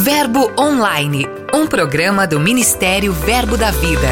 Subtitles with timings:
[0.00, 4.06] Verbo Online, um programa do Ministério Verbo da Vida.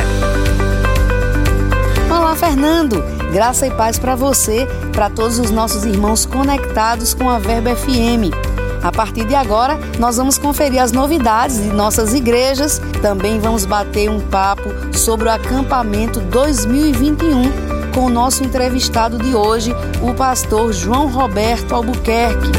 [2.10, 3.00] Olá, Fernando.
[3.32, 8.34] Graça e paz para você, para todos os nossos irmãos conectados com a Verbo FM.
[8.82, 12.82] A partir de agora, nós vamos conferir as novidades de nossas igrejas.
[13.00, 19.72] Também vamos bater um papo sobre o acampamento 2021 com o nosso entrevistado de hoje,
[20.02, 22.50] o pastor João Roberto Albuquerque.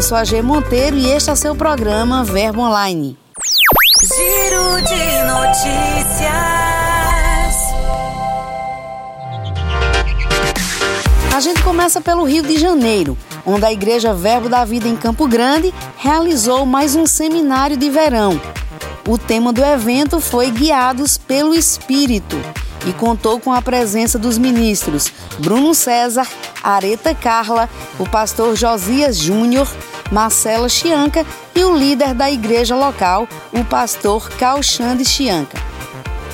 [0.00, 3.18] Eu sou a G Monteiro e este é seu programa Verbo Online.
[4.00, 6.30] Giro de notícias.
[11.36, 15.28] A gente começa pelo Rio de Janeiro, onde a Igreja Verbo da Vida em Campo
[15.28, 18.40] Grande realizou mais um seminário de verão.
[19.06, 22.38] O tema do evento foi Guiados pelo Espírito
[22.86, 26.26] e contou com a presença dos ministros Bruno César,
[26.62, 29.68] Areta Carla, o pastor Josias Júnior,
[30.10, 31.24] Marcela Chianca
[31.54, 35.58] e o líder da igreja local, o pastor Calxande Chianca.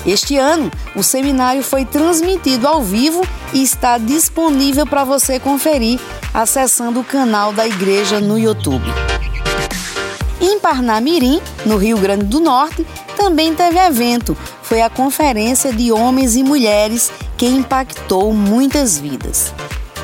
[0.05, 5.99] Este ano, o seminário foi transmitido ao vivo e está disponível para você conferir
[6.33, 8.85] acessando o canal da igreja no YouTube.
[10.39, 12.85] Em Parnamirim, no Rio Grande do Norte,
[13.17, 14.37] também teve evento.
[14.67, 19.53] Foi a Conferência de Homens e Mulheres que impactou muitas vidas.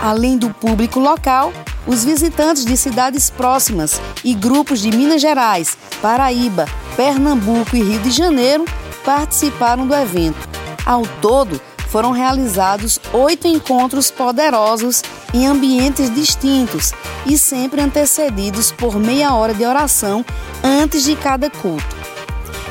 [0.01, 1.51] Além do público local,
[1.85, 8.11] os visitantes de cidades próximas e grupos de Minas Gerais, Paraíba, Pernambuco e Rio de
[8.11, 8.63] Janeiro
[9.03, 10.47] participaram do evento.
[10.85, 16.93] Ao todo, foram realizados oito encontros poderosos em ambientes distintos
[17.25, 20.23] e sempre antecedidos por meia hora de oração
[20.63, 21.92] antes de cada culto.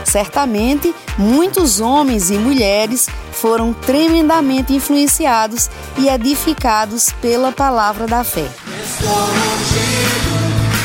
[0.05, 8.49] Certamente, muitos homens e mulheres foram tremendamente influenciados e edificados pela palavra da fé.
[8.85, 10.33] Estou ungido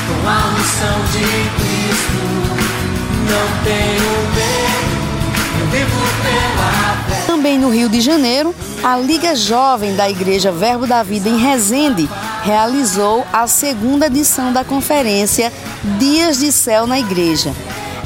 [0.08, 1.26] com a unção de
[1.58, 2.28] Cristo.
[3.30, 4.98] Não tenho medo,
[5.60, 7.26] eu vivo pela fé.
[7.28, 12.10] Também no Rio de Janeiro, a Liga Jovem da Igreja Verbo da Vida em Resende
[12.44, 15.52] realizou a segunda edição da conferência
[16.00, 17.54] Dias de Céu na Igreja.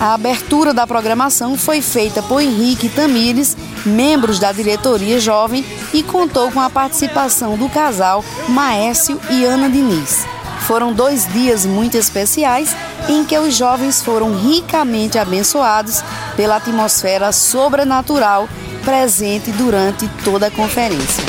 [0.02, 5.64] A abertura da programação foi feita por Henrique Tamires, membros da diretoria jovem,
[5.94, 10.26] e contou com a participação do casal Maércio e Ana Diniz.
[10.62, 12.76] Foram dois dias muito especiais
[13.08, 16.04] em que os jovens foram ricamente abençoados
[16.36, 18.50] pela atmosfera sobrenatural
[18.84, 21.24] presente durante toda a conferência.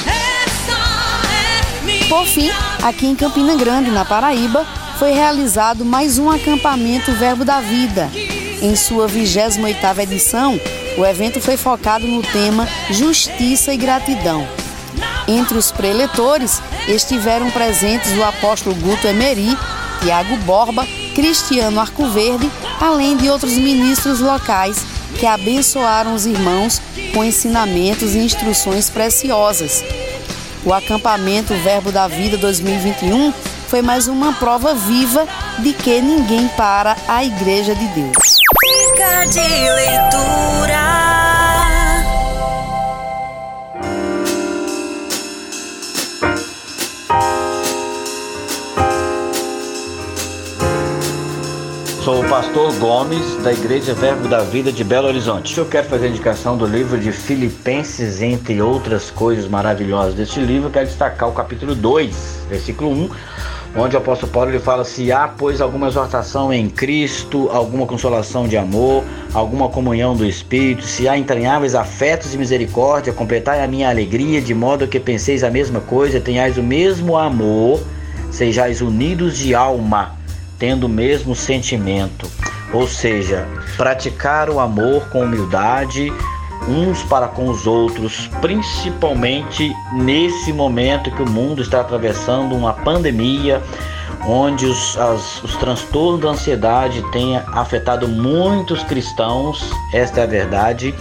[2.09, 2.51] Por fim,
[2.83, 4.65] aqui em Campina Grande, na Paraíba,
[4.99, 8.11] foi realizado mais um acampamento Verbo da Vida.
[8.63, 10.59] Em sua 28ª edição,
[10.97, 14.47] o evento foi focado no tema Justiça e Gratidão.
[15.27, 19.59] Entre os preletores estiveram presentes o apóstolo Guto Emery,
[20.01, 22.49] Tiago Borba, Cristiano Arcoverde,
[22.81, 24.85] além de outros ministros locais
[25.19, 26.81] que abençoaram os irmãos
[27.13, 29.83] com ensinamentos e instruções preciosas.
[30.65, 33.33] O acampamento Verbo da Vida 2021
[33.67, 35.27] foi mais uma prova viva
[35.59, 38.13] de que ninguém para a Igreja de Deus.
[38.65, 40.93] Dica de leitura.
[52.03, 55.57] Sou o pastor Gomes, da Igreja Verbo da Vida de Belo Horizonte.
[55.57, 60.67] Eu quero fazer a indicação do livro de Filipenses, entre outras coisas maravilhosas deste livro.
[60.67, 63.11] Eu quero destacar o capítulo 2, versículo 1,
[63.77, 68.47] onde o apóstolo Paulo ele fala: Se há, pois, alguma exortação em Cristo, alguma consolação
[68.47, 73.89] de amor, alguma comunhão do Espírito, se há entranháveis afetos e misericórdia, completai a minha
[73.89, 77.81] alegria, de modo que penseis a mesma coisa, tenhais o mesmo amor,
[78.31, 80.23] sejais unidos de alma
[80.63, 82.31] tendo o mesmo sentimento,
[82.73, 86.13] ou seja, praticar o amor com humildade
[86.69, 93.63] uns para com os outros, principalmente nesse momento que o mundo está atravessando uma pandemia,
[94.27, 100.95] onde os, as, os transtornos da ansiedade têm afetado muitos cristãos, esta é a verdade.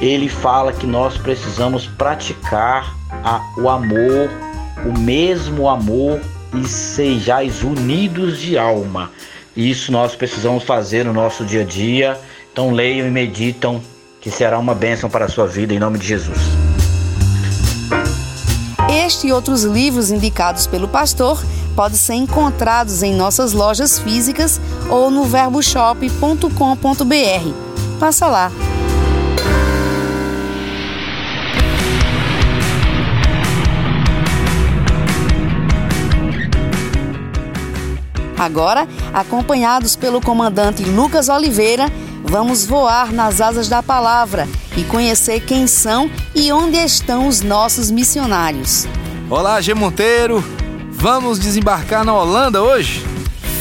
[0.00, 4.30] Ele fala que nós precisamos praticar a, o amor,
[4.86, 6.20] o mesmo amor
[6.54, 9.10] e sejais unidos de alma.
[9.56, 12.18] Isso nós precisamos fazer no nosso dia a dia.
[12.52, 13.80] Então leiam e meditam,
[14.20, 16.38] que será uma bênção para a sua vida, em nome de Jesus.
[18.88, 21.42] Este e outros livros indicados pelo pastor
[21.74, 27.98] podem ser encontrados em nossas lojas físicas ou no verboshop.com.br.
[27.98, 28.52] Passa lá.
[38.36, 41.86] Agora, acompanhados pelo comandante Lucas Oliveira,
[42.22, 47.90] vamos voar nas asas da palavra e conhecer quem são e onde estão os nossos
[47.90, 48.86] missionários.
[49.28, 50.42] Olá, G Monteiro!
[50.90, 53.04] Vamos desembarcar na Holanda hoje?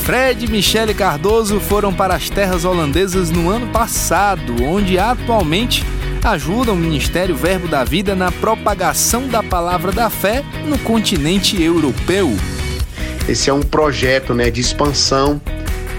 [0.03, 5.85] Fred e Michele Cardoso foram para as terras holandesas no ano passado, onde atualmente
[6.23, 12.35] ajudam o Ministério Verbo da Vida na propagação da palavra da fé no continente europeu.
[13.27, 15.39] Esse é um projeto né, de expansão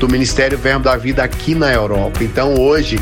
[0.01, 2.25] do Ministério Verbo da Vida aqui na Europa.
[2.25, 2.99] Então hoje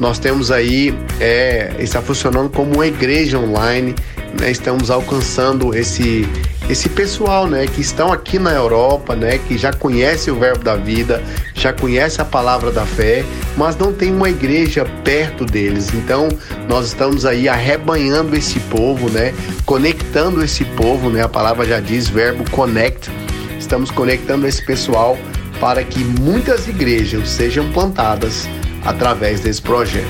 [0.00, 3.94] nós temos aí, é, está funcionando como uma igreja online,
[4.40, 6.26] né, estamos alcançando esse
[6.68, 10.76] esse pessoal, né, que estão aqui na Europa, né, que já conhece o verbo da
[10.76, 11.22] vida,
[11.54, 13.24] já conhece a palavra da fé,
[13.56, 15.94] mas não tem uma igreja perto deles.
[15.94, 16.28] Então,
[16.68, 19.32] nós estamos aí arrebanhando esse povo, né,
[19.64, 21.22] conectando esse povo, né?
[21.22, 23.10] A palavra já diz verbo connect.
[23.58, 25.16] Estamos conectando esse pessoal
[25.60, 28.48] para que muitas igrejas sejam plantadas
[28.84, 30.06] através desse projeto.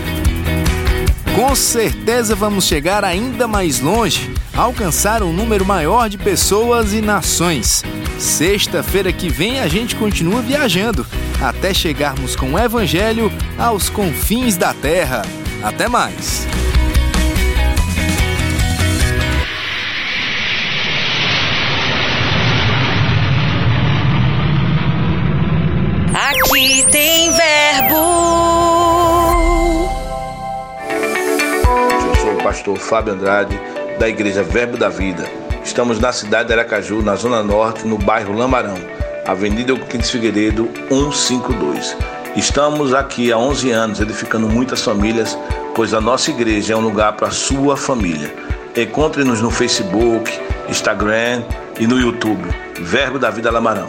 [1.34, 7.84] Com certeza vamos chegar ainda mais longe, alcançar um número maior de pessoas e nações.
[8.18, 11.06] Sexta-feira que vem a gente continua viajando,
[11.40, 15.22] até chegarmos com o Evangelho aos confins da terra.
[15.62, 16.46] Até mais!
[32.68, 33.58] Pastor Fábio Andrade,
[33.98, 35.24] da Igreja Verbo da Vida.
[35.64, 38.76] Estamos na cidade de Aracaju, na Zona Norte, no bairro Lamarão,
[39.26, 41.96] Avenida Euclides Figueiredo, 152.
[42.36, 45.38] Estamos aqui há 11 anos, edificando muitas famílias,
[45.74, 48.34] pois a nossa igreja é um lugar para a sua família.
[48.76, 50.30] Encontre-nos no Facebook,
[50.68, 51.42] Instagram
[51.80, 52.48] e no YouTube,
[52.80, 53.88] Verbo da Vida Lamarão.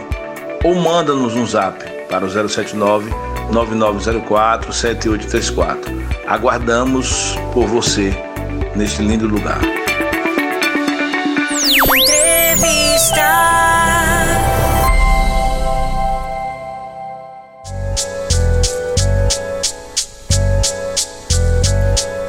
[0.63, 3.11] Ou manda-nos um zap para o 079
[3.51, 5.99] 9904 7834.
[6.27, 8.28] Aguardamos por você
[8.75, 9.59] neste lindo lugar.
[11.95, 13.29] Entrevista.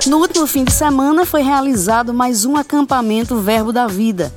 [0.06, 4.32] No último fim de semana foi realizado mais um acampamento Verbo da Vida.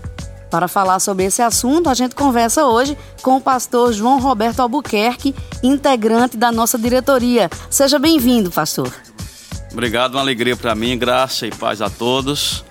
[0.52, 5.34] Para falar sobre esse assunto, a gente conversa hoje com o pastor João Roberto Albuquerque,
[5.64, 7.50] integrante da nossa diretoria.
[7.72, 8.94] Seja bem-vindo, pastor.
[9.74, 12.64] Obrigado, uma alegria para mim, graça e paz a todos.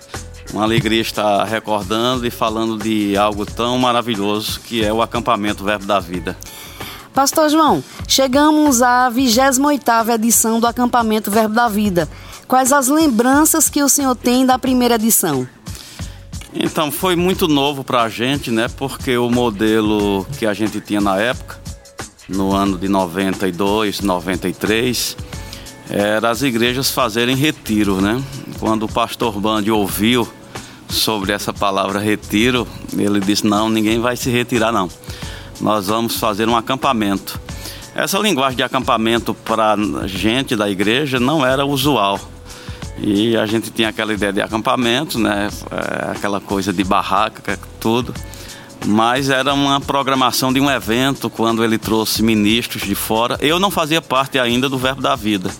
[0.52, 5.84] Uma alegria estar recordando e falando de algo tão maravilhoso que é o acampamento Verbo
[5.84, 6.36] da Vida.
[7.12, 12.08] Pastor João, chegamos à 28ª edição do acampamento Verbo da Vida.
[12.46, 15.48] Quais as lembranças que o senhor tem da primeira edição?
[16.54, 18.68] Então, foi muito novo para a gente, né?
[18.76, 21.58] Porque o modelo que a gente tinha na época,
[22.28, 25.16] no ano de 92, 93,
[25.94, 28.22] era as igrejas fazerem retiro, né?
[28.58, 30.26] Quando o pastor Band ouviu
[30.88, 32.66] sobre essa palavra retiro,
[32.96, 34.88] ele disse: Não, ninguém vai se retirar, não.
[35.60, 37.38] Nós vamos fazer um acampamento.
[37.94, 42.18] Essa linguagem de acampamento para gente da igreja não era usual.
[42.98, 45.50] E a gente tinha aquela ideia de acampamento, né?
[45.70, 48.14] É, aquela coisa de barraca, tudo.
[48.86, 53.38] Mas era uma programação de um evento quando ele trouxe ministros de fora.
[53.40, 55.50] Eu não fazia parte ainda do Verbo da Vida.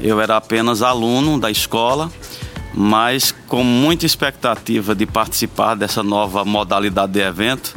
[0.00, 2.10] Eu era apenas aluno da escola,
[2.74, 7.74] mas com muita expectativa de participar dessa nova modalidade de evento.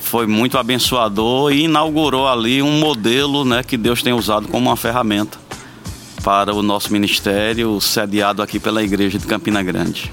[0.00, 4.76] Foi muito abençoador e inaugurou ali um modelo né, que Deus tem usado como uma
[4.76, 5.38] ferramenta
[6.24, 10.12] para o nosso ministério, sediado aqui pela Igreja de Campina Grande.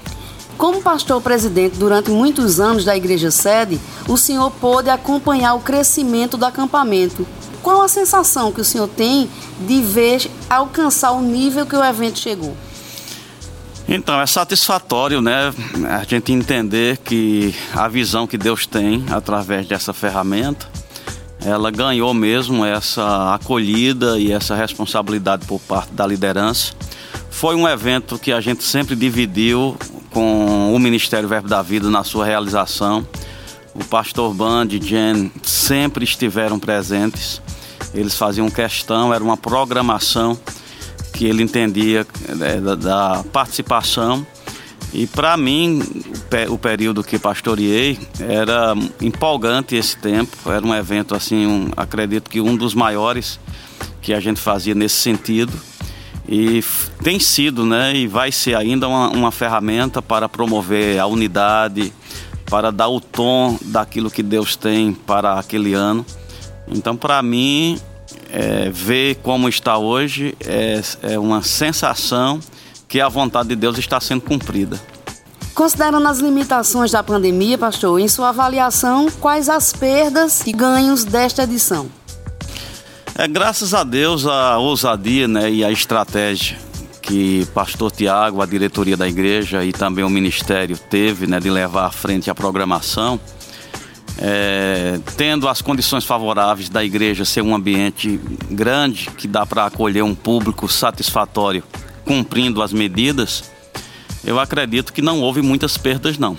[0.56, 6.36] Como pastor presidente durante muitos anos da igreja sede, o senhor pôde acompanhar o crescimento
[6.36, 7.26] do acampamento
[7.66, 9.28] qual a sensação que o senhor tem
[9.66, 12.56] de ver alcançar o nível que o evento chegou?
[13.88, 15.52] Então, é satisfatório, né?
[15.90, 20.68] A gente entender que a visão que Deus tem através dessa ferramenta,
[21.44, 26.72] ela ganhou mesmo essa acolhida e essa responsabilidade por parte da liderança.
[27.32, 29.76] Foi um evento que a gente sempre dividiu
[30.16, 33.06] com o Ministério Verbo da Vida na sua realização.
[33.74, 37.42] O pastor Band e Jen sempre estiveram presentes.
[37.92, 40.40] Eles faziam questão, era uma programação
[41.12, 42.06] que ele entendia
[42.40, 44.26] é, da, participação.
[44.90, 45.82] E para mim,
[46.48, 50.50] o, o, período que pastoreei era empolgante esse tempo.
[50.50, 53.38] Era um evento assim, um, acredito que um dos maiores
[54.00, 55.52] que a gente fazia nesse sentido.
[56.28, 56.62] E
[57.02, 61.92] tem sido, né, e vai ser ainda uma, uma ferramenta para promover a unidade,
[62.46, 66.06] para dar o tom daquilo que Deus tem para aquele ano
[66.68, 67.78] Então, para mim,
[68.32, 72.40] é, ver como está hoje é, é uma sensação
[72.88, 74.80] que a vontade de Deus está sendo cumprida.
[75.54, 81.44] Considerando as limitações da pandemia, pastor, em sua avaliação, quais as perdas e ganhos desta
[81.44, 81.88] edição?
[83.18, 86.58] É graças a Deus a ousadia né, e a estratégia
[87.00, 91.86] que pastor Tiago, a diretoria da igreja e também o ministério teve né, de levar
[91.86, 93.18] à frente a programação,
[94.18, 98.20] é, tendo as condições favoráveis da igreja ser um ambiente
[98.50, 101.64] grande que dá para acolher um público satisfatório,
[102.04, 103.50] cumprindo as medidas,
[104.26, 106.36] eu acredito que não houve muitas perdas não.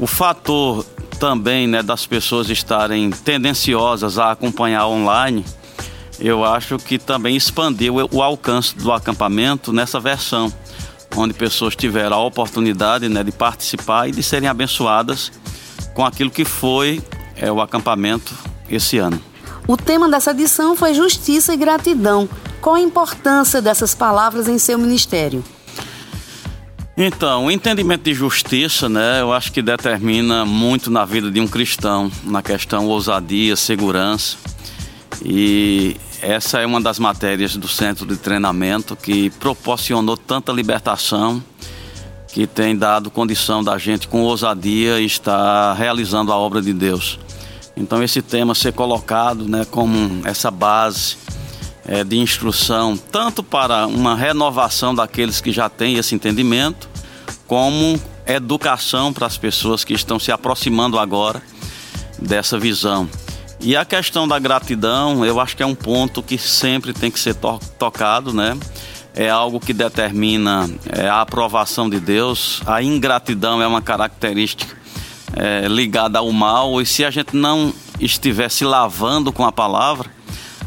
[0.00, 0.84] O fator
[1.20, 5.44] também né, das pessoas estarem tendenciosas a acompanhar online
[6.20, 10.52] eu acho que também expandiu o alcance do acampamento nessa versão,
[11.14, 15.30] onde pessoas tiveram a oportunidade né, de participar e de serem abençoadas
[15.94, 17.02] com aquilo que foi
[17.36, 18.34] é, o acampamento
[18.68, 19.20] esse ano.
[19.66, 22.28] O tema dessa edição foi Justiça e Gratidão.
[22.60, 25.44] Qual a importância dessas palavras em seu ministério?
[26.96, 31.46] Então, o entendimento de justiça, né, eu acho que determina muito na vida de um
[31.46, 34.38] cristão, na questão ousadia, segurança.
[35.22, 41.42] E essa é uma das matérias do centro de treinamento que proporcionou tanta libertação,
[42.28, 47.18] que tem dado condição da gente com ousadia estar realizando a obra de Deus.
[47.76, 51.16] Então esse tema ser colocado, né, como essa base
[51.86, 56.88] é, de instrução, tanto para uma renovação daqueles que já têm esse entendimento,
[57.46, 61.40] como educação para as pessoas que estão se aproximando agora
[62.18, 63.08] dessa visão.
[63.60, 67.18] E a questão da gratidão, eu acho que é um ponto que sempre tem que
[67.18, 68.56] ser to tocado, né?
[69.14, 72.60] É algo que determina é, a aprovação de Deus.
[72.66, 74.76] A ingratidão é uma característica
[75.34, 76.80] é, ligada ao mal.
[76.82, 80.10] E se a gente não estiver se lavando com a palavra,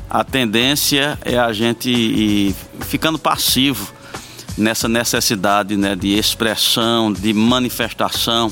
[0.10, 3.94] a tendência é a gente ir ficando passivo
[4.58, 8.52] nessa necessidade né, de expressão, de manifestação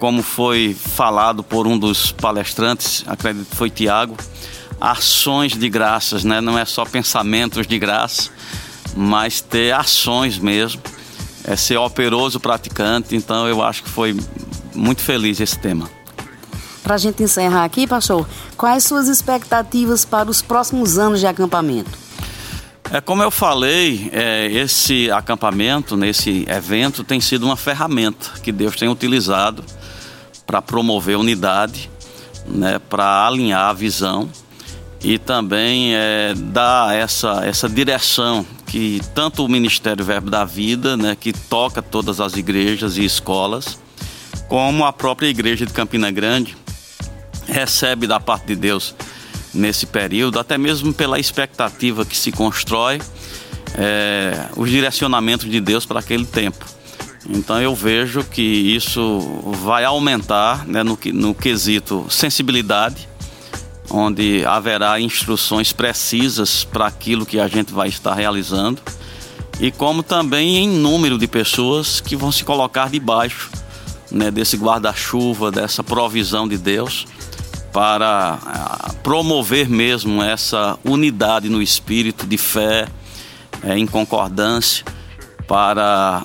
[0.00, 4.16] como foi falado por um dos palestrantes, acredito que foi Tiago,
[4.80, 6.40] ações de graças, né?
[6.40, 8.30] Não é só pensamentos de graça,
[8.96, 10.80] mas ter ações mesmo,
[11.44, 13.14] é ser operoso praticante.
[13.14, 14.18] Então eu acho que foi
[14.74, 15.88] muito feliz esse tema.
[16.82, 18.26] Para a gente encerrar aqui, pastor,
[18.56, 21.90] quais suas expectativas para os próximos anos de acampamento?
[22.90, 28.74] É como eu falei, é, esse acampamento, nesse evento, tem sido uma ferramenta que Deus
[28.76, 29.62] tem utilizado
[30.50, 31.88] para promover unidade,
[32.44, 34.28] né, para alinhar a visão
[35.00, 41.16] e também é, dar essa, essa direção que tanto o Ministério Verbo da Vida, né,
[41.18, 43.78] que toca todas as igrejas e escolas,
[44.48, 46.56] como a própria igreja de Campina Grande
[47.46, 48.92] recebe da parte de Deus
[49.54, 53.00] nesse período, até mesmo pela expectativa que se constrói
[53.78, 56.79] é, os direcionamentos de Deus para aquele tempo.
[57.28, 59.20] Então eu vejo que isso
[59.62, 63.08] vai aumentar né, no, no quesito sensibilidade,
[63.90, 68.80] onde haverá instruções precisas para aquilo que a gente vai estar realizando,
[69.60, 73.50] e como também em número de pessoas que vão se colocar debaixo
[74.10, 77.06] né, desse guarda-chuva, dessa provisão de Deus,
[77.72, 82.88] para ah, promover mesmo essa unidade no espírito de fé,
[83.62, 84.84] é, em concordância,
[85.46, 86.24] para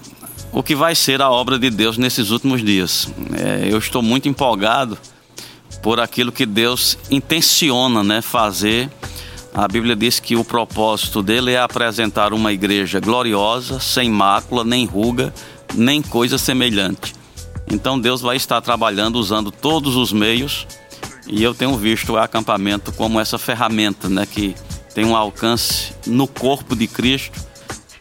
[0.55, 3.09] o que vai ser a obra de Deus nesses últimos dias.
[3.37, 4.97] É, eu estou muito empolgado
[5.83, 8.89] por aquilo que Deus intenciona né, fazer.
[9.53, 14.85] A Bíblia diz que o propósito dele é apresentar uma igreja gloriosa, sem mácula, nem
[14.85, 15.33] ruga,
[15.73, 17.13] nem coisa semelhante.
[17.69, 20.65] Então Deus vai estar trabalhando usando todos os meios
[21.27, 24.55] e eu tenho visto o acampamento como essa ferramenta né, que
[24.93, 27.37] tem um alcance no corpo de Cristo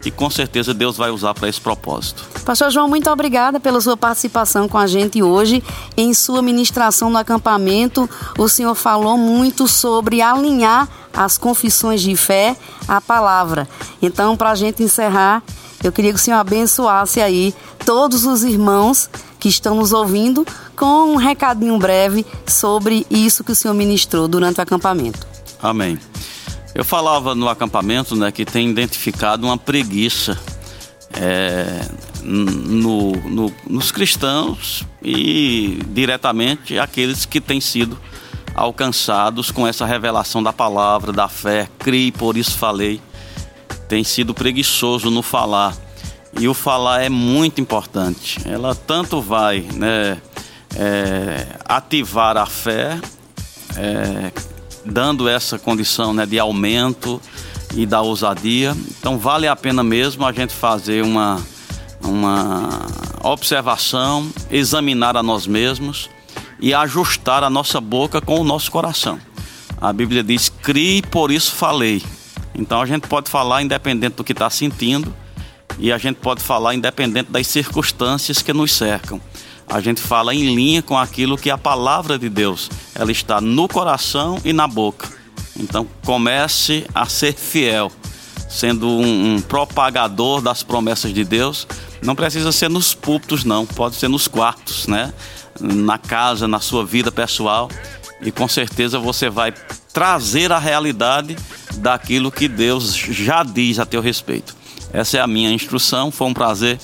[0.06, 2.34] e com certeza Deus vai usar para esse propósito.
[2.44, 5.62] Pastor João, muito obrigada pela sua participação com a gente hoje.
[5.96, 8.08] Em sua ministração no acampamento,
[8.38, 12.54] o senhor falou muito sobre alinhar as confissões de fé
[12.86, 13.66] à palavra.
[14.02, 15.42] Então, para a gente encerrar,
[15.82, 19.08] eu queria que o senhor abençoasse aí todos os irmãos
[19.38, 20.46] que estão nos ouvindo
[20.76, 25.26] com um recadinho breve sobre isso que o senhor ministrou durante o acampamento.
[25.62, 25.98] Amém.
[26.74, 30.38] Eu falava no acampamento né, que tem identificado uma preguiça
[31.12, 31.86] é,
[32.25, 37.99] no, no, nos cristãos e diretamente aqueles que têm sido
[38.54, 43.00] alcançados com essa revelação da palavra, da fé, criei, por isso falei.
[43.88, 45.76] Tem sido preguiçoso no falar.
[46.38, 48.38] E o falar é muito importante.
[48.45, 50.21] Ela tanto vai né,
[50.76, 52.99] é, ativar a fé,
[53.76, 54.33] é,
[54.85, 57.21] dando essa condição né, de aumento
[57.75, 58.76] e da ousadia.
[58.99, 61.40] Então vale a pena mesmo a gente fazer uma,
[62.04, 62.87] uma
[63.23, 66.08] observação, examinar a nós mesmos
[66.61, 69.18] e ajustar a nossa boca com o nosso coração.
[69.80, 72.02] A Bíblia diz: crie, por isso falei.
[72.54, 75.12] Então a gente pode falar independente do que está sentindo
[75.78, 79.20] e a gente pode falar independente das circunstâncias que nos cercam.
[79.68, 83.66] A gente fala em linha com aquilo que a palavra de Deus ela está no
[83.66, 85.08] coração e na boca.
[85.58, 87.90] Então comece a ser fiel,
[88.49, 91.66] sendo um, um propagador das promessas de Deus.
[92.04, 93.64] Não precisa ser nos púlpitos, não.
[93.64, 95.12] Pode ser nos quartos, né?
[95.58, 97.70] Na casa, na sua vida pessoal.
[98.20, 99.52] E com certeza você vai
[99.92, 101.37] trazer a realidade
[101.76, 104.54] daquilo que Deus já diz a teu respeito.
[104.92, 106.11] Essa é a minha instrução.
[106.11, 106.78] Foi um prazer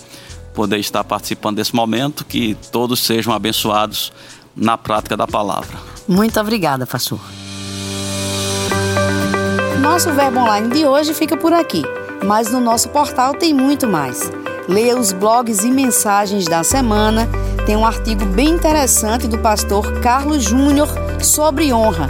[0.54, 2.24] poder estar participando desse momento.
[2.24, 4.10] Que todos sejam abençoados
[4.56, 5.78] na prática da palavra.
[6.08, 7.20] Muito obrigada, pastor.
[9.82, 11.82] Nosso verbo online de hoje fica por aqui,
[12.24, 14.30] mas no nosso portal tem muito mais.
[14.70, 17.28] Leia os blogs e mensagens da semana.
[17.66, 20.88] Tem um artigo bem interessante do pastor Carlos Júnior
[21.20, 22.08] sobre honra.